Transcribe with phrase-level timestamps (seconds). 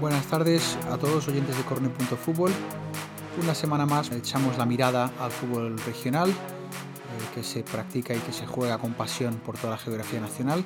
[0.00, 2.50] Buenas tardes a todos oyentes de Corner.fútbol.
[3.42, 6.34] Una semana más echamos la mirada al fútbol regional, eh,
[7.34, 10.64] que se practica y que se juega con pasión por toda la geografía nacional.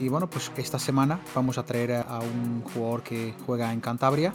[0.00, 4.30] Y bueno, pues esta semana vamos a traer a un jugador que juega en Cantabria,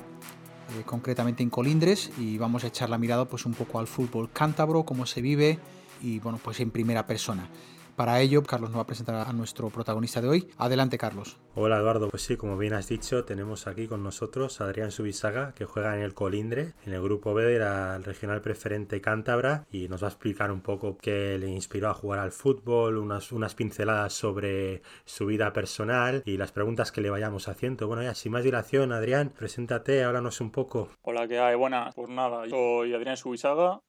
[0.78, 4.30] eh, concretamente en Colindres, y vamos a echar la mirada pues un poco al fútbol
[4.32, 5.58] cántabro, cómo se vive
[6.04, 7.50] y bueno, pues en primera persona.
[7.96, 10.50] Para ello, Carlos nos va a presentar a nuestro protagonista de hoy.
[10.58, 11.40] Adelante, Carlos.
[11.56, 12.10] Hola, Eduardo.
[12.10, 15.96] Pues sí, como bien has dicho, tenemos aquí con nosotros a Adrián Subisaga, que juega
[15.96, 20.08] en el Colindre, en el grupo B de la regional preferente cántabra, y nos va
[20.08, 24.82] a explicar un poco qué le inspiró a jugar al fútbol, unas, unas pinceladas sobre
[25.06, 27.88] su vida personal y las preguntas que le vayamos haciendo.
[27.88, 30.90] Bueno, ya sin más dilación, Adrián, preséntate, háblanos un poco.
[31.02, 31.56] Hola, ¿qué hay?
[31.56, 31.96] Buenas.
[31.96, 33.80] Pues nada, yo soy Adrián Subisaga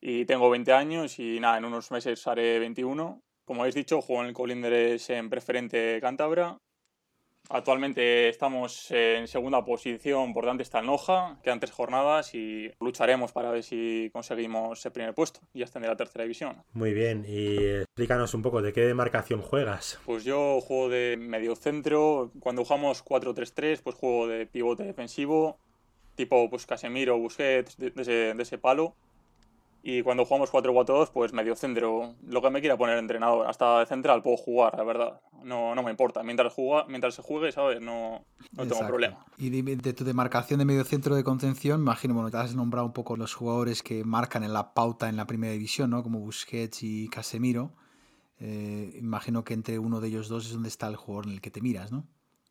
[0.00, 4.22] y tengo 20 años y nada, en unos meses haré 21 como habéis dicho, juego
[4.22, 6.58] en el Colindres en preferente cántabra.
[7.50, 13.32] Actualmente estamos en segunda posición, por delante está el Noja, quedan tres jornadas y lucharemos
[13.32, 16.62] para ver si conseguimos el primer puesto y ascender a la tercera división.
[16.72, 20.00] Muy bien, y explícanos un poco de qué demarcación juegas.
[20.06, 25.58] Pues yo juego de medio centro, cuando jugamos 4-3-3 pues juego de pivote defensivo,
[26.14, 28.96] tipo pues Casemiro, Busquets, de, de ese palo
[29.86, 33.46] y cuando jugamos 4-4-2, pues medio centro, lo que me quiera poner entrenador.
[33.46, 35.20] Hasta de central puedo jugar, la verdad.
[35.42, 36.22] No, no me importa.
[36.22, 37.82] Mientras, juega, mientras se juegue, ¿sabes?
[37.82, 39.26] No, no tengo problema.
[39.36, 42.86] Y de, de, tu demarcación de medio centro de contención, imagino, bueno, te has nombrado
[42.86, 46.02] un poco los jugadores que marcan en la pauta en la primera división, ¿no?
[46.02, 47.74] Como Busquets y Casemiro.
[48.40, 51.40] Eh, imagino que entre uno de ellos dos es donde está el jugador en el
[51.42, 52.06] que te miras, ¿no?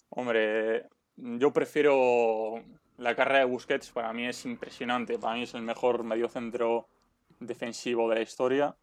[0.10, 0.86] Hombre,
[1.18, 2.62] yo prefiero
[3.00, 5.18] la carrera de Busquets, para mí es impresionante.
[5.18, 6.90] Para mí es el mejor medio centro
[7.46, 8.76] defensivo de la historia.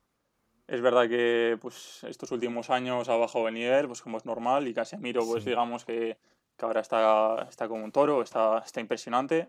[0.67, 4.69] Es verdad que pues, estos últimos años ha bajado el nivel, pues como es normal,
[4.69, 6.17] y Casemiro, pues digamos que,
[6.57, 9.49] que, ahora está, está como un toro, está, está impresionante.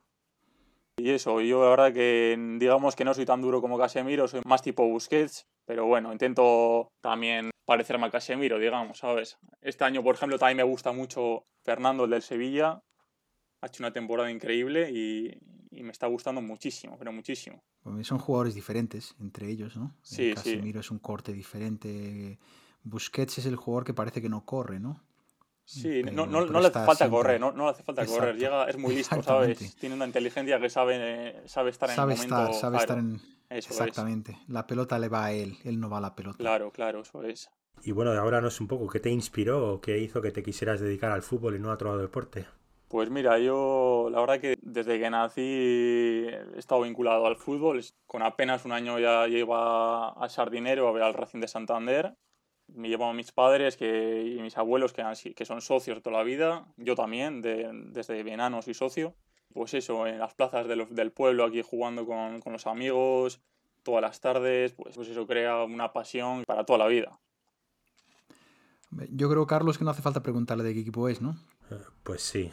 [0.97, 4.41] Y eso, yo la verdad que digamos que no soy tan duro como Casemiro, soy
[4.45, 9.37] más tipo Busquets, pero bueno, intento también parecerme a Casemiro, digamos, ¿sabes?
[9.61, 12.81] Este año, por ejemplo, también me gusta mucho Fernando, el del Sevilla,
[13.61, 15.37] ha hecho una temporada increíble y,
[15.71, 17.63] y me está gustando muchísimo, pero muchísimo.
[18.03, 19.95] Son jugadores diferentes entre ellos, ¿no?
[20.01, 22.37] Sí, Casemiro es un corte diferente.
[22.83, 25.01] Busquets es el jugador que parece que no corre, ¿no?
[25.63, 28.35] Sí, no, no, no le hace falta correr, no, no le hace falta correr.
[28.35, 29.75] Llega, es muy listo, ¿sabes?
[29.77, 32.51] Tiene una inteligencia que sabe, sabe estar en sabe el momento.
[32.51, 33.21] Estar, sabe estar en.
[33.49, 34.37] Exactamente.
[34.47, 36.37] La pelota le va a él, él no va a la pelota.
[36.37, 37.49] Claro, claro, eso es.
[37.83, 40.43] Y bueno, ahora no es un poco qué te inspiró o qué hizo que te
[40.43, 42.45] quisieras dedicar al fútbol y no a otro deporte.
[42.91, 47.81] Pues mira, yo la verdad que desde que nací he estado vinculado al fútbol.
[48.05, 52.17] Con apenas un año ya iba a Sardinero a ver al Racing de Santander.
[52.67, 56.65] Me llevaban mis padres que, y mis abuelos que, son socios toda la vida.
[56.75, 59.15] Yo también, de, desde enano soy socio.
[59.53, 63.41] Pues eso, en las plazas del pueblo aquí jugando con, con los amigos
[63.83, 67.17] todas las tardes, pues, pues eso crea una pasión para toda la vida.
[69.11, 71.37] Yo creo, Carlos, que no hace falta preguntarle de qué equipo es, ¿no?
[72.03, 72.51] Pues sí.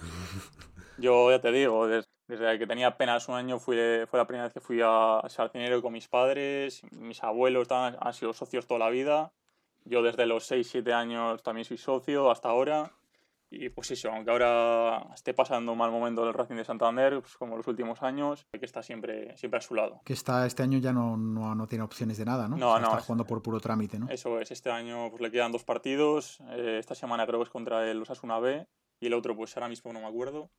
[0.99, 3.77] Yo ya te digo, desde, que tenía apenas un año fui,
[4.09, 8.33] fue la primera vez que fui a Sardinero con mis padres, mis abuelos han sido
[8.33, 9.33] socios toda la vida.
[9.85, 12.93] Yo desde los 6, 7 años también soy socio hasta ahora.
[13.51, 17.35] Y pues eso, aunque ahora esté pasando un mal momento del Racing de Santander, pues
[17.39, 20.03] como los últimos años, que está siempre, siempre a su lado.
[20.05, 22.59] Que está este año ya no, no, no tiene opciones de nada, ¿no?
[22.59, 22.89] No, o sea, no.
[22.89, 24.11] Está jugando por puro trámite, ¿no?
[24.11, 26.41] Eso es, este año pues, le quedan dos partidos.
[26.51, 28.67] Eh, esta semana creo que es contra el Osasuna B
[29.01, 30.51] y el otro pues ahora mismo no me acuerdo.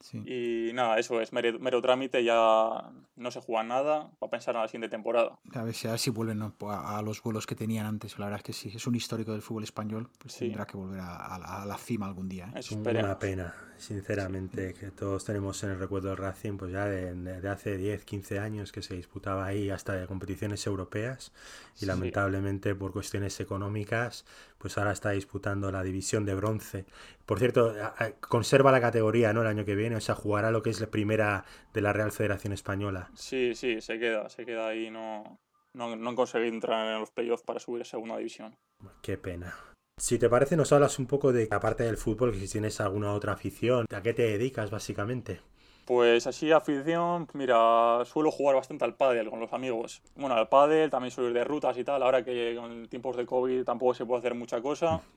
[0.00, 0.18] Sí.
[0.26, 4.62] Y nada, eso es mero, mero, trámite, ya no se juega nada para pensar en
[4.62, 5.38] la siguiente temporada.
[5.54, 6.52] A ver si, a ver si vuelven a,
[6.98, 8.18] a, los vuelos que tenían antes.
[8.18, 10.46] La verdad es que sí, es un histórico del fútbol español, pues Sí.
[10.46, 12.46] tendrá que volver a, a, a la cima algún día.
[12.48, 12.58] ¿eh?
[12.58, 17.14] Eso Una pena, sinceramente, que todos tenemos en el recuerdo del Racing, pues ya de,
[17.14, 21.32] de hace 10, 15 años que se disputaba ahí hasta de competiciones europeas
[21.76, 21.86] y Sí.
[21.86, 24.24] lamentablemente por cuestiones económicas,
[24.58, 26.86] pues ahora está disputando la división de bronce.
[27.32, 27.74] Por cierto,
[28.20, 29.40] conserva la categoría, ¿no?
[29.40, 32.12] El año que viene, o sea, jugará lo que es la primera de la Real
[32.12, 33.08] Federación Española.
[33.14, 35.40] Sí, sí, se queda, se queda ahí, no,
[35.72, 38.54] no, no han conseguido entrar en los playoffs para subir a segunda división.
[39.00, 39.54] Qué pena.
[39.98, 43.14] Si te parece, nos hablas un poco de, aparte del fútbol, que si tienes alguna
[43.14, 45.40] otra afición, ¿a qué te dedicas básicamente?
[45.84, 50.00] Pues así afición, mira, suelo jugar bastante al pádel con los amigos.
[50.14, 53.26] Bueno, al pádel, también suelo ir de rutas y tal, ahora que con tiempos de
[53.26, 55.00] COVID tampoco se puede hacer mucha cosa.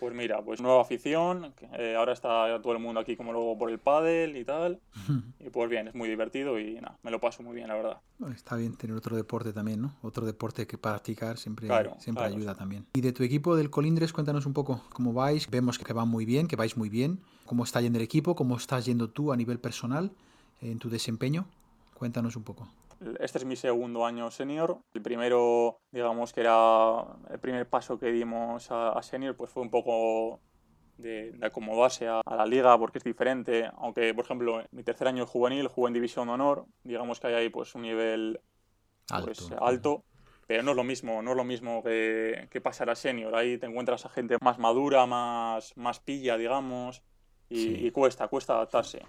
[0.00, 3.70] Pues mira, pues nueva afición, eh, ahora está todo el mundo aquí como luego por
[3.70, 4.80] el pádel y tal.
[5.38, 8.00] Y pues bien, es muy divertido y nada, me lo paso muy bien, la verdad.
[8.34, 9.94] Está bien tener otro deporte también, ¿no?
[10.02, 12.36] Otro deporte que practicar siempre, Claro, siempre claro.
[12.36, 12.86] ayuda también.
[12.94, 15.48] Y de tu equipo del Colindres, cuéntanos un poco cómo vais.
[15.48, 17.20] Vemos que va muy bien, que vais muy bien.
[17.46, 20.12] Cómo está yendo el equipo, cómo estás yendo tú a nivel personal
[20.60, 21.46] en tu desempeño.
[21.94, 22.68] Cuéntanos un poco.
[23.18, 24.78] Este es mi segundo año senior.
[24.94, 29.70] El primero, digamos que era el primer paso que dimos a, senior, pues fue un
[29.70, 30.40] poco
[30.98, 33.68] de, acomodarse a, la liga porque es diferente.
[33.78, 37.34] Aunque, por ejemplo, mi tercer año juvenil jugué en División de Honor, digamos que hay
[37.34, 38.40] ahí pues un nivel
[39.08, 40.04] pues, alto.
[40.46, 43.34] pero no es lo mismo, no es lo mismo que, que, pasar a senior.
[43.34, 47.02] Ahí te encuentras a gente más madura, más, más pilla, digamos,
[47.52, 49.02] y, y cuesta, cuesta adaptarse.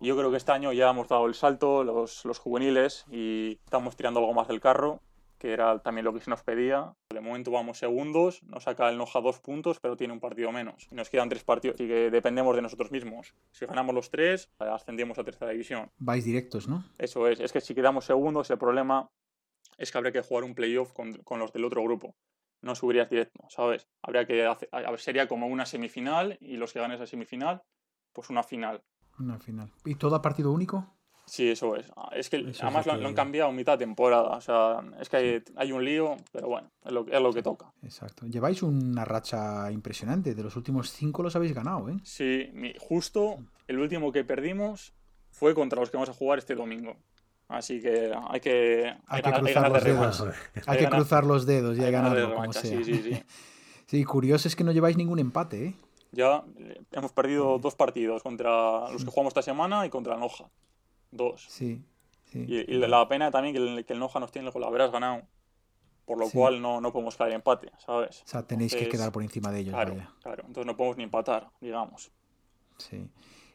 [0.00, 3.96] Yo creo que este año ya hemos dado el salto, los, los juveniles, y estamos
[3.96, 5.00] tirando algo más del carro,
[5.38, 6.92] que era también lo que se nos pedía.
[7.10, 10.86] De momento vamos segundos, nos saca el Noja dos puntos, pero tiene un partido menos.
[10.90, 13.34] Nos quedan tres partidos, y que dependemos de nosotros mismos.
[13.50, 15.90] Si ganamos los tres, ascendemos a tercera división.
[15.98, 16.84] Vais directos, ¿no?
[16.98, 19.10] Eso es, es que si quedamos segundos, el problema
[19.76, 22.14] es que habría que jugar un playoff con, con los del otro grupo.
[22.62, 23.86] No subirías directo, ¿sabes?
[24.02, 27.62] Habría que hacer, sería como una semifinal y los que ganen esa semifinal,
[28.12, 28.82] pues una final.
[29.18, 29.70] Una final.
[29.84, 30.86] ¿Y todo a partido único?
[31.30, 31.86] Sí, eso es.
[31.96, 34.30] Ah, es que además lo, han cambiado mitad temporada.
[34.36, 37.72] O sea, es que hay, un lío, pero bueno, es lo, es lo que toca.
[37.82, 38.26] Exacto.
[38.26, 40.34] Lleváis una racha impresionante.
[40.34, 41.96] De los últimos cinco los habéis ganado, ¿eh?
[42.02, 44.92] Sí, justo el último que perdimos
[45.30, 46.96] fue contra los que vamos a jugar este domingo.
[47.46, 50.24] Así que hay que, hay que cruzar los dedos.
[50.66, 52.62] Hay, que cruzar los dedos y hay, ganarlo como sea.
[52.62, 53.22] Sí, sí, sí.
[53.86, 55.74] sí, curioso es que no lleváis ningún empate, ¿eh?
[56.12, 60.20] Ya eh, hemos perdido dos partidos contra los que jugamos esta semana y contra el
[60.20, 60.50] Noja.
[61.10, 61.46] Dos.
[61.48, 61.82] Sí.
[62.32, 65.22] Y, la pena también que el, que el Noja nos tiene con la habrás ganado.
[66.04, 68.22] Por lo cual no, no podemos caer empate, ¿sabes?
[68.24, 69.74] O sea, tenéis que quedar por encima de ellos.
[69.74, 70.42] Claro, claro.
[70.44, 72.10] Entonces no podemos ni empatar, digamos.
[72.78, 73.08] Sí.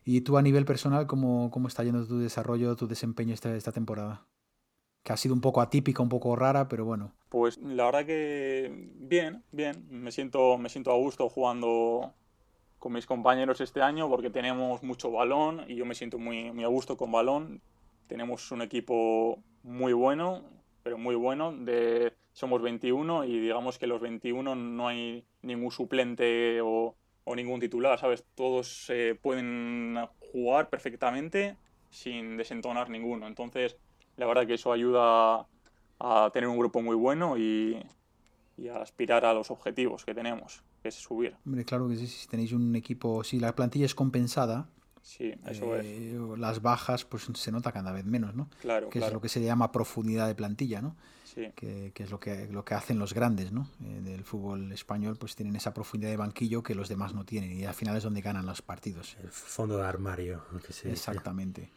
[0.05, 3.73] ¿Y tú a nivel personal, cómo, cómo está yendo tu desarrollo, tu desempeño esta, esta
[3.73, 4.25] temporada?
[5.03, 7.11] Que ha sido un poco atípica, un poco rara, pero bueno.
[7.27, 9.85] Pues la verdad que bien, bien.
[9.89, 12.13] Me siento, me siento a gusto jugando
[12.85, 16.63] con mis compañeros este año porque tenemos mucho balón y yo me siento muy, muy
[16.65, 17.59] a gusto con balón.
[18.05, 20.43] Tenemos un equipo muy bueno,
[20.83, 21.51] pero muy bueno.
[21.51, 26.95] De, somos 21 y digamos que los 21 no hay ningún suplente o,
[27.35, 28.23] ningún titular, ¿sabes?
[28.35, 29.97] Todos eh, pueden
[30.31, 31.57] jugar perfectamente
[31.89, 33.25] sin desentonar ninguno.
[33.25, 33.77] Entonces,
[34.15, 35.47] la verdad que eso ayuda
[35.99, 37.83] a tener un grupo muy bueno y,
[38.71, 41.35] a aspirar a los objetivos que tenemos, es subir.
[41.45, 44.69] Hombre, claro que sí, si tenéis un equipo, si la plantilla es compensada,
[45.01, 45.85] sí, eso es.
[45.85, 48.49] Eh, las bajas pues se nota cada vez menos, ¿no?
[48.61, 50.95] Claro, que es lo que se llama profundidad de plantilla, ¿no?
[51.23, 51.51] Sí.
[51.53, 53.69] Que, que, es lo que, lo que hacen los grandes, ¿no?
[53.83, 57.51] Eh, del fútbol español, pues tienen esa profundidad de banquillo que los demás no tienen
[57.51, 59.17] y al final es donde ganan los partidos.
[59.21, 61.71] El fondo de armario, que se Exactamente.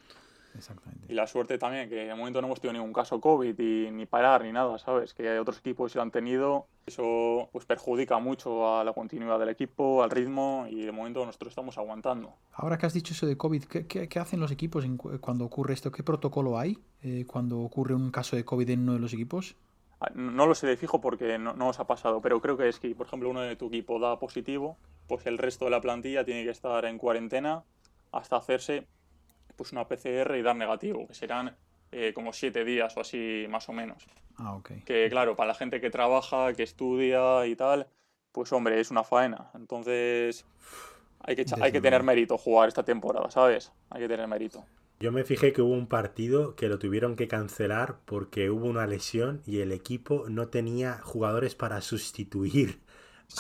[0.57, 1.07] Exactamente.
[1.09, 4.07] Y la suerte también, que de momento no hemos tenido ningún caso COVID y ni
[4.07, 5.15] parar ni nada, ¿sabes?
[5.15, 6.67] Que hay otros equipos que lo han tenido.
[6.87, 11.51] Eso pues perjudica mucho a la continuidad del equipo, al ritmo y de momento nosotros
[11.51, 12.35] estamos aguantando.
[12.53, 14.85] Ahora que has dicho eso de COVID, ¿qué, qué, hacen los equipos
[15.21, 15.93] cuando ocurre esto?
[15.93, 19.57] ¿Qué protocolo hay eh, cuando ocurre un caso de COVID en uno de los equipos?
[20.01, 22.69] Ah, no lo sé de fijo porque no, no os ha pasado, pero creo que
[22.69, 24.77] es que, por ejemplo, uno de tu equipo da positivo,
[25.09, 27.65] pues el resto de la plantilla tiene que estar en cuarentena
[28.13, 28.87] hasta hacerse
[29.59, 31.55] pues una PCR y dar negativo, que serán
[31.91, 34.07] eh, como siete días o así más o menos.
[34.37, 34.71] Ah, ok.
[34.87, 37.89] Que claro, para la gente que trabaja, que estudia y tal,
[38.31, 39.51] pues hombre, es una faena.
[39.57, 40.47] Entonces
[41.21, 43.73] hay que, hay que tener mérito jugar esta temporada, ¿sabes?
[43.91, 44.65] Hay que tener mérito.
[45.01, 48.87] Yo me fijé que hubo un partido que lo tuvieron que cancelar porque hubo una
[48.87, 52.81] lesión y el equipo no tenía jugadores para sustituir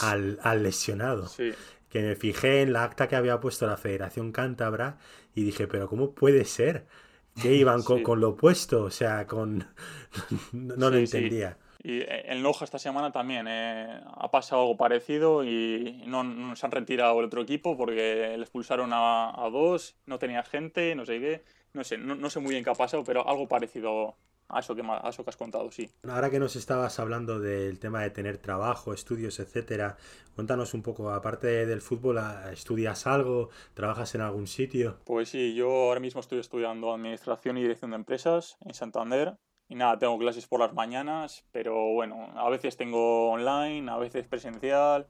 [0.00, 1.28] al, al lesionado.
[1.28, 1.52] Sí
[1.88, 4.98] que me fijé en la acta que había puesto la Federación Cántabra
[5.34, 6.86] y dije, pero ¿cómo puede ser?
[7.40, 9.66] Que iban con, lo opuesto, o sea, con...
[10.52, 11.56] no lo entendía.
[11.80, 16.72] Y en Loja esta semana también eh, ha pasado algo parecido y no, se han
[16.72, 21.20] retirado el otro equipo porque le expulsaron a, a, dos, no tenía gente, no sé
[21.20, 21.44] qué.
[21.72, 24.16] No sé, no, no sé muy bien qué ha pasado, pero algo parecido
[24.48, 25.90] a eso, que, a eso que has contado, sí.
[26.08, 29.96] Ahora que nos estabas hablando del tema de tener trabajo, estudios, etcétera,
[30.34, 32.18] cuéntanos un poco, aparte del fútbol,
[32.52, 33.50] ¿estudias algo?
[33.74, 34.98] ¿Trabajas en algún sitio?
[35.04, 39.36] Pues sí, yo ahora mismo estoy estudiando Administración y Dirección de Empresas en Santander.
[39.70, 44.26] Y nada, tengo clases por las mañanas, pero bueno, a veces tengo online, a veces
[44.26, 45.06] presencial.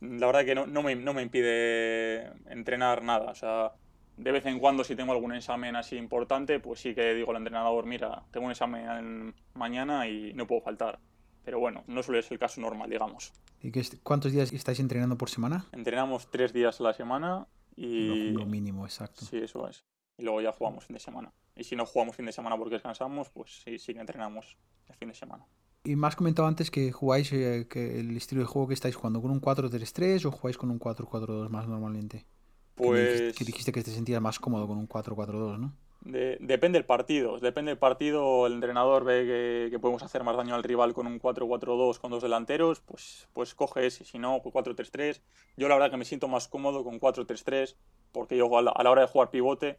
[0.00, 3.72] La verdad que no, no, me, no me impide entrenar nada, o sea,
[4.16, 7.36] de vez en cuando si tengo algún examen así importante, pues sí que digo al
[7.36, 10.98] entrenador, mira, tengo un examen mañana y no puedo faltar.
[11.44, 13.32] Pero bueno, no suele ser el caso normal, digamos.
[13.62, 15.66] ¿Y qué, cuántos días estáis entrenando por semana?
[15.72, 17.46] Entrenamos tres días a la semana
[17.76, 18.30] y...
[18.30, 19.24] Lo, mínimo, exacto.
[19.24, 19.84] Sí, eso es.
[20.18, 21.32] Y luego ya jugamos fin de semana.
[21.54, 24.56] Y si no jugamos fin de semana porque descansamos, pues sí, sí que entrenamos
[24.88, 25.46] el fin de semana.
[25.84, 28.96] Y me has comentado antes que jugáis, eh, que el estilo de juego que estáis
[28.96, 32.26] jugando, ¿con un 4-3-3 o jugáis con un 4-4-2 más normalmente?
[32.76, 33.34] Pues...
[33.34, 35.72] Que dijiste que te sentías más cómodo con un 4-4-2, ¿no?
[36.06, 37.38] depende del partido.
[37.38, 41.20] Depende del partido, el entrenador ve que, podemos hacer más daño al rival con un
[41.20, 44.04] 4-4-2 con dos delanteros, pues, pues coge ese.
[44.04, 45.20] Si no, 4-3-3.
[45.56, 47.76] Yo la verdad que me siento más cómodo con 4-3-3
[48.12, 49.78] porque yo a la, hora de jugar pivote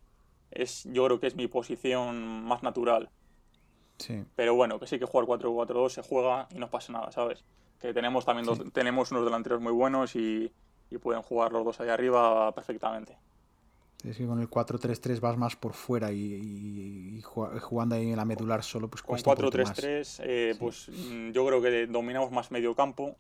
[0.51, 3.09] es, yo creo que es mi posición más natural.
[3.97, 4.23] Sí.
[4.35, 7.45] Pero bueno, que sí que jugar 4-4-2 se juega y no pasa nada, ¿sabes?
[7.79, 10.51] Que tenemos también dos, tenemos unos delanteros muy buenos y,
[10.89, 13.17] y pueden jugar los dos ahí arriba perfectamente.
[14.03, 18.63] Es que con el 4-3-3 vas más por fuera y, jugando ahí en la medular
[18.63, 23.15] solo, pues Con 4-3-3, eh, pues mm, yo creo que dominamos más medio campo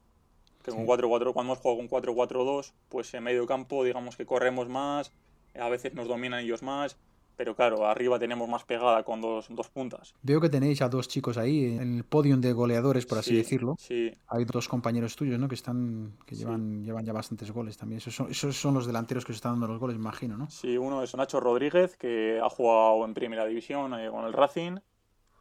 [0.63, 1.33] que con 4-4.
[1.33, 5.11] Cuando hemos jugado con 4-4-2, pues en medio campo, digamos que corremos más,
[5.59, 6.97] a veces nos dominan ellos más
[7.37, 10.15] pero claro, arriba tenemos más pegada con dos, dos, puntas.
[10.23, 13.75] Veo que tenéis a dos chicos ahí en el podium de goleadores, por así decirlo.
[13.77, 14.11] Sí.
[14.27, 15.47] Hay dos compañeros tuyos, ¿no?
[15.47, 17.99] Que están, que llevan, llevan ya bastantes goles también.
[17.99, 20.49] Esos son, esos son los delanteros que os están dando los goles, imagino, ¿no?
[20.49, 24.79] Sí, uno es Nacho Rodríguez, que ha jugado en primera división eh, con el Racing.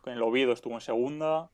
[0.04, 1.50] En el Oviedo estuvo en segunda.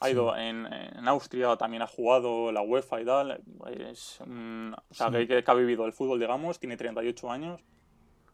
[0.00, 3.40] Ha ido en, en, Austria, también ha jugado la UEFA y tal.
[3.78, 6.58] Es, o sea, que, que ha vivido el fútbol, digamos.
[6.58, 7.60] Tiene 38 años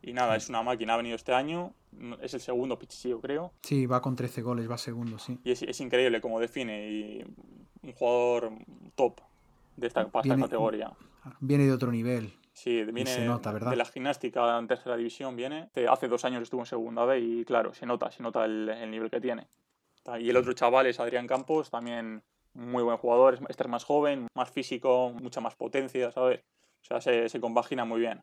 [0.06, 1.74] y nada, es una máquina, ha venido este año,
[2.22, 3.52] es el segundo Pichichillo, creo.
[3.62, 5.36] Sí, va con 13 goles, va segundo, sí.
[5.42, 7.24] Y es, increíble como define, y
[7.82, 8.52] un jugador
[8.94, 9.20] top
[9.76, 10.92] de esta, categoría.
[11.40, 12.32] Viene de otro nivel.
[12.52, 13.70] Sí, viene se nota, ¿verdad?
[13.70, 15.70] de la gimnástica en tercera división, viene.
[15.90, 19.10] Hace dos años estuvo en segunda B y claro, se nota, se nota el, nivel
[19.10, 19.48] que tiene.
[20.20, 22.22] Y el otro chaval es Adrián Campos, también
[22.54, 26.44] muy buen jugador, este es más joven, más físico, mucha más potencia, ¿sabes?
[26.82, 28.22] O sea, se, se compagina muy bien.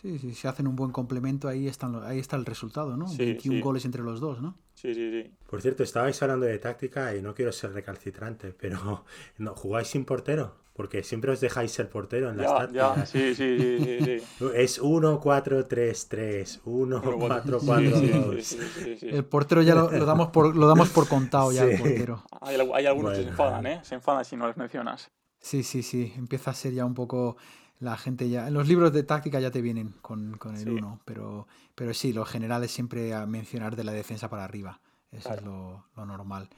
[0.00, 3.06] Sí, sí, si hacen un buen complemento, ahí, están, ahí está el resultado, ¿no?
[3.16, 4.54] 21 goles entre los dos, ¿no?
[4.74, 5.28] Sí, sí, sí.
[5.50, 9.04] Por cierto, estabais hablando de táctica y no quiero ser recalcitrante, pero
[9.38, 10.54] ¿no, ¿jugáis sin portero?
[10.72, 12.96] Porque siempre os dejáis ser portero en las tácticas.
[12.96, 14.18] Ya, sí, sí, sí, sí,
[14.54, 19.02] Es 1-4-3-3, 1-4-4-2.
[19.02, 22.22] El portero ya lo, damos por, lo damos por contado ya, el portero.
[22.40, 23.80] Hay, hay algunos que se enfadan, ¿eh?
[23.82, 25.10] Se enfadan si no les mencionas.
[25.40, 26.12] Sí, sí, sí.
[26.16, 27.36] Empieza a ser ya un poco
[27.80, 28.48] la gente ya.
[28.48, 32.24] En los libros de táctica ya te vienen con, el 1, pero, pero sí, lo
[32.24, 34.80] general es siempre a mencionar de la defensa para arriba.
[35.10, 36.48] Eso es lo, normal.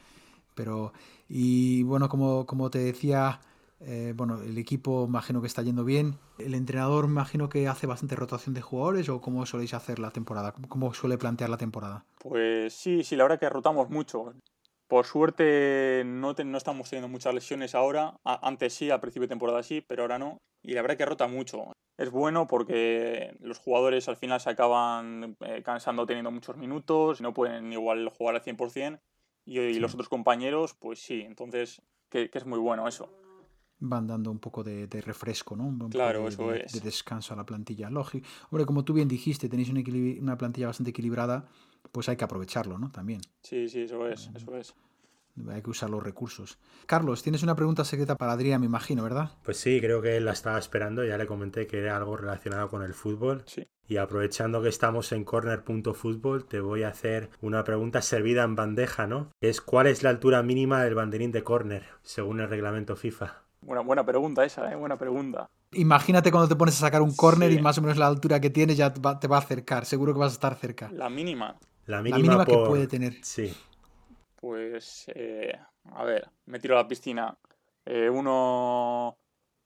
[0.54, 0.92] Pero,
[1.28, 3.40] y bueno, como, como te decía,
[3.80, 6.18] eh, bueno, el equipo imagino que está yendo bien.
[6.38, 10.54] El entrenador imagino que hace bastante rotación de jugadores o cómo soléis hacer la temporada,
[10.68, 12.04] cómo suele plantear la temporada.
[12.18, 14.34] Pues sí, sí, la verdad que rotamos mucho.
[14.90, 18.16] Por suerte no, no estamos teniendo muchas lesiones ahora.
[18.24, 20.38] antes sí, al principio de temporada sí, pero ahora no.
[20.64, 21.72] Y la verdad que rota mucho.
[21.96, 27.32] Es bueno porque los jugadores al final se acaban eh, cansando teniendo muchos minutos, no
[27.32, 28.98] pueden igual jugar al 100%.
[29.44, 31.20] Y, y los otros compañeros, pues sí.
[31.20, 33.08] Entonces, que, es muy bueno eso
[33.82, 35.64] van dando un poco de, refresco, ¿no?
[35.64, 36.72] Un claro, de, eso es.
[36.72, 37.88] de, descanso a la plantilla.
[37.88, 38.26] Lógico.
[38.50, 39.82] Hombre, como tú bien dijiste, tenéis una,
[40.20, 41.48] una, plantilla bastante equilibrada
[41.92, 42.90] pues hay que aprovecharlo, ¿no?
[42.90, 43.20] También.
[43.42, 44.74] Sí, sí, eso es, eso es.
[45.48, 46.58] Hay que usar los recursos.
[46.86, 49.30] Carlos, tienes una pregunta secreta para Adrián, me imagino, ¿verdad?
[49.42, 51.04] Pues sí, creo que él la estaba esperando.
[51.04, 53.42] Ya le comenté que era algo relacionado con el fútbol.
[53.46, 53.66] Sí.
[53.86, 59.06] Y aprovechando que estamos en corner.fútbol, te voy a hacer una pregunta servida en bandeja,
[59.06, 59.30] ¿no?
[59.40, 63.42] Es ¿cuál es la altura mínima del banderín de corner, según el reglamento FIFA?
[63.62, 64.76] Buena, buena pregunta esa, ¿eh?
[64.76, 65.48] Buena pregunta.
[65.72, 68.50] Imagínate cuando te pones a sacar un corner y más o menos la altura que
[68.50, 69.84] tienes ya te va a acercar.
[69.86, 70.90] Seguro que vas a estar cerca.
[70.92, 71.56] La mínima.
[71.86, 73.14] La mínima, que puede tener.
[73.22, 73.52] Sí.
[74.36, 75.52] Pues, eh,
[75.92, 77.36] a ver, me tiro a la piscina.
[77.84, 79.16] Eh, uno...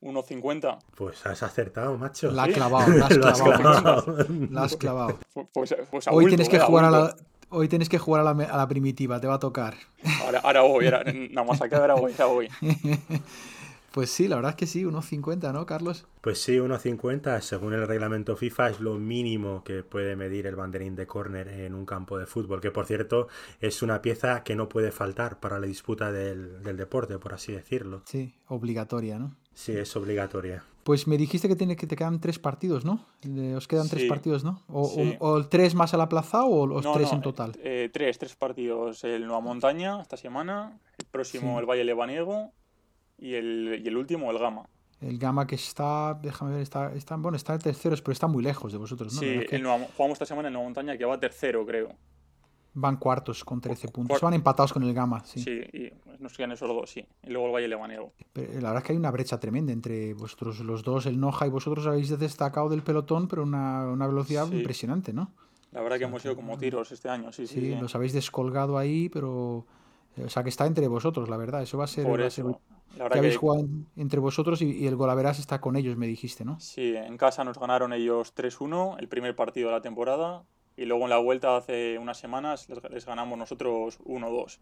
[0.04, 0.78] 1.50.
[0.96, 2.30] Pues has acertado, macho.
[2.30, 4.16] La has clavado, la has clavado.
[4.50, 5.18] La has clavado.
[5.50, 7.16] Pues, pues hoy, tienes que jugar a la,
[7.48, 9.74] hoy tienes que jugar a la, primitiva, te va a tocar.
[10.22, 12.48] Ahora, ahora voy, ahora, nada más acá, ahora voy, ahora voy.
[13.94, 16.04] Pues sí, la verdad es que sí, 1.50, ¿no, Carlos?
[16.20, 20.96] Pues sí, 1.50, según el reglamento FIFA, es lo mínimo que puede medir el banderín
[20.96, 23.28] de córner en un campo de fútbol, que por cierto
[23.60, 28.02] es una pieza que no puede faltar para la disputa del, deporte, por así decirlo.
[28.04, 29.36] Sí, obligatoria, ¿no?
[29.52, 30.64] Sí, es obligatoria.
[30.82, 33.06] Pues me dijiste que, tiene, que te quedan tres partidos, ¿no?
[33.56, 34.60] Os quedan tres partidos, ¿no?
[34.66, 37.52] O, el tres más a la plaza o los tres en total?
[37.62, 39.04] Eh, tres, tres partidos.
[39.04, 42.52] El Nueva Montaña esta semana, el próximo el Valle Lebaniego
[43.24, 44.68] y el, y el último, el Gama.
[45.00, 48.70] El Gama que está, déjame ver, está, está, bueno, está tercero, pero está muy lejos
[48.70, 49.20] de vosotros, ¿no?
[49.20, 49.40] Sí,
[49.96, 51.88] jugamos esta semana en Nueva Montaña que va tercero, creo.
[52.74, 54.20] Van cuartos con 13 puntos.
[54.20, 55.40] Van empatados con el Gama, sí.
[55.40, 57.06] Sí, y nos quedan esos dos, sí.
[57.22, 58.12] Y luego el Valle Levanero.
[58.32, 61.46] Pero la verdad es que hay una brecha tremenda entre vosotros los dos, el Noja
[61.46, 65.32] y vosotros habéis destacado del pelotón, pero una, una velocidad impresionante, ¿no?
[65.72, 67.60] La verdad que hemos ido como tiros este año, sí, sí.
[67.60, 69.66] Sí, los habéis descolgado ahí, pero...
[70.24, 71.62] O sea, que está entre vosotros, la verdad.
[71.62, 72.04] Eso va a ser...
[72.04, 72.60] Por eso.
[72.98, 76.58] La que habéis jugado entre vosotros y, el Golaveras está con ellos, me dijiste, ¿no?
[76.60, 80.44] Sí, en casa nos ganaron ellos 3-1, el primer partido de la temporada,
[80.76, 84.58] y luego en la vuelta hace unas semanas les, ganamos nosotros 1-2.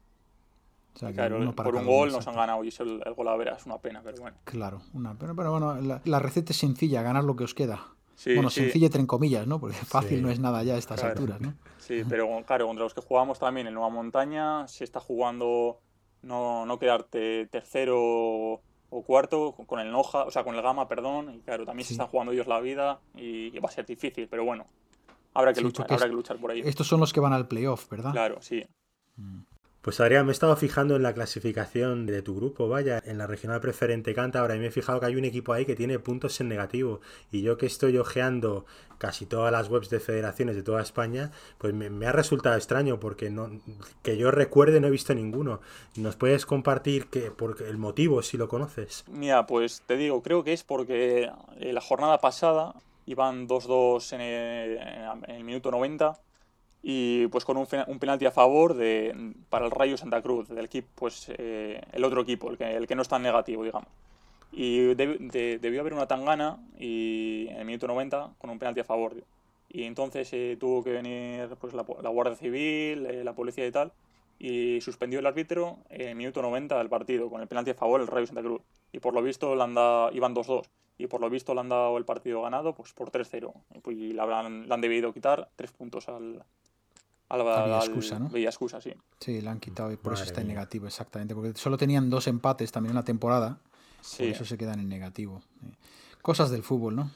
[0.94, 3.78] O sea, claro, por un gol nos han ganado y es el, el Golaveras, una
[3.78, 4.36] pena, pero bueno.
[4.44, 7.94] Claro, una pena, pero bueno, la, receta es sencilla, ganar lo que os queda.
[8.26, 9.58] bueno, sencilla entre comillas, ¿no?
[9.58, 11.54] Porque fácil no es nada ya a estas alturas, ¿no?
[11.78, 15.80] Sí, pero claro, contra los que jugamos también en Nueva Montaña, se está jugando
[16.22, 18.60] no, no quedarte tercero
[18.94, 21.94] o cuarto con el Noja, o sea, con el Gama, perdón, y claro, también se
[21.94, 24.66] están jugando ellos la vida y, va a ser difícil, pero bueno,
[25.32, 26.64] habrá que luchar, habrá que luchar por ello.
[26.66, 28.12] Estos son los que van al playoff, ¿verdad?
[28.12, 28.62] Claro, sí.
[29.16, 29.40] Mm.
[29.82, 33.26] Pues Adrián, me he estado fijando en la clasificación de tu grupo, vaya, en la
[33.26, 36.40] regional preferente Cántabra, y me he fijado que hay un equipo ahí que tiene puntos
[36.40, 37.00] en negativo.
[37.32, 38.64] Y yo que estoy ojeando
[38.98, 43.28] casi todas las webs de federaciones de toda España, pues me, ha resultado extraño porque
[43.28, 43.50] no,
[44.04, 45.60] que yo recuerde no he visto ninguno.
[45.96, 47.32] ¿Nos puedes compartir que,
[47.66, 49.04] el motivo, si lo conoces?
[49.08, 54.20] Mira, pues te digo, creo que es porque la jornada pasada iban 2-2 en,
[55.28, 56.20] en el minuto 90
[56.82, 60.64] y pues con un, un, penalti a favor de, para el Rayo Santa Cruz, del
[60.64, 63.88] equipo, pues eh, el otro equipo, el que, el que no es tan negativo, digamos.
[64.50, 69.14] Y debió haber una tangana y en el minuto 90 con un penalti a favor.
[69.70, 73.92] Y entonces eh, tuvo que venir pues, la, Guardia Civil, eh, la policía y tal,
[74.38, 78.00] y suspendió el árbitro en el minuto 90 del partido con el penalti a favor
[78.00, 78.60] el Rayo Santa Cruz.
[78.92, 79.72] Y por lo visto le han
[80.14, 80.66] iban 2-2
[80.98, 83.52] y por lo visto le han dado el partido ganado pues por 3-0
[83.86, 86.44] y, le, habrán, le han debido quitar tres puntos al,
[87.32, 88.30] había excusa, ¿no?
[88.36, 88.92] excusa, sí.
[89.20, 91.34] Sí, la han quitado y por eso está en negativo, exactamente.
[91.34, 93.58] Porque solo tenían dos empates también en la temporada.
[94.00, 94.24] Sí.
[94.24, 95.42] Por eso se quedan en negativo.
[96.20, 97.10] Cosas del fútbol, ¿no?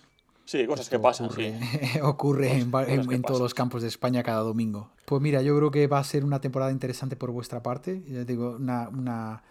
[0.47, 1.59] Sí, cosas que pasan, ocurre,
[2.03, 4.91] ocurre en, todos los campos de España cada domingo.
[5.05, 8.03] Pues mira, yo creo que va a ser una temporada interesante por vuestra parte.
[8.09, 9.43] Ya digo, una, una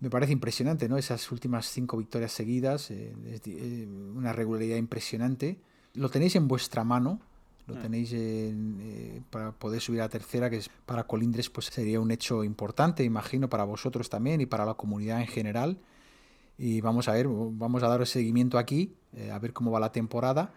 [0.00, 0.96] me parece impresionante, ¿no?
[0.96, 3.14] Esas últimas cinco victorias seguidas, eh,
[3.46, 5.60] eh, una regularidad impresionante.
[5.94, 7.20] Lo tenéis en vuestra mano,
[7.66, 7.82] lo mm.
[7.82, 12.44] tenéis eh, para poder subir a tercera, que es para Colindres pues sería un hecho
[12.44, 15.78] importante, imagino, para vosotros también y para la comunidad en general.
[16.58, 19.92] Y vamos a ver, vamos a dar seguimiento aquí, eh, a ver cómo va la
[19.92, 20.52] temporada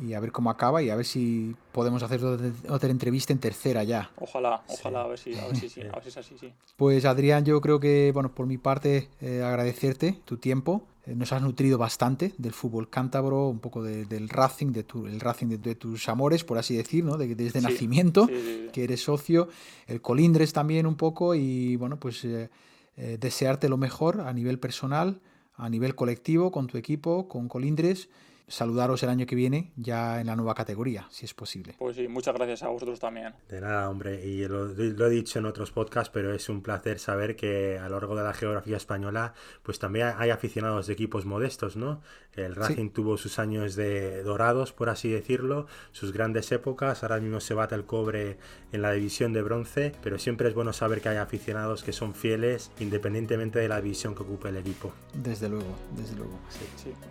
[0.00, 2.20] y a ver cómo acaba y a ver si podemos hacer
[2.68, 4.10] otra entrevista en tercera ya.
[4.16, 6.52] Ojalá, ojalá, a, ver si, a, ver si, sí, a ver si es así, sí.
[6.76, 10.86] Pues Adrián, yo creo que, bueno, por mi parte, eh, agradecerte tu tiempo.
[11.10, 15.18] Eh, nos has nutrido bastante del fútbol cántabro, un poco del Racing, de tu, el
[15.18, 17.16] Racing de, tus amores, por así decir, ¿no?
[17.16, 18.28] desde nacimiento,
[18.72, 19.48] que eres socio,
[19.88, 22.48] el Colindres también un poco y, bueno, pues eh,
[22.96, 25.20] desearte lo mejor a nivel personal,
[25.54, 28.08] a nivel colectivo, con tu equipo, con Colindres
[28.50, 31.76] saludaros el año que viene ya en la nueva categoría, si es posible.
[31.78, 33.32] Pues sí, muchas gracias a vosotros también.
[33.48, 37.36] De nada, hombre, y lo, he dicho en otros podcasts, pero es un placer saber
[37.36, 41.76] que a lo largo de la geografía española, pues también hay aficionados de equipos modestos,
[41.76, 42.02] ¿no?
[42.34, 47.40] El Racing tuvo sus años de dorados, por así decirlo, sus grandes épocas, ahora mismo
[47.40, 48.38] se bate el cobre
[48.72, 52.14] en la división de bronce, pero siempre es bueno saber que hay aficionados que son
[52.14, 54.92] fieles independientemente de la división que ocupe el equipo.
[55.14, 56.38] Desde luego, desde luego.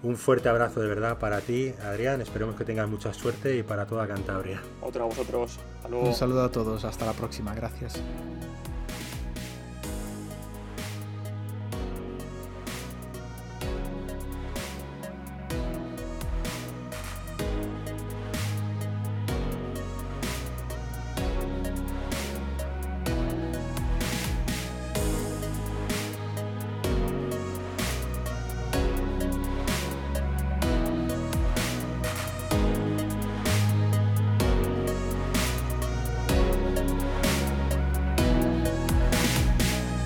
[0.03, 2.21] Un fuerte abrazo de verdad para para ti, Adrián.
[2.21, 4.59] Esperemos que tengas mucha suerte y para toda Cantabria.
[4.81, 5.59] Otra a vosotros.
[5.91, 6.85] Un saludo a todos.
[6.85, 7.53] Hasta la próxima.
[7.53, 8.01] Gracias.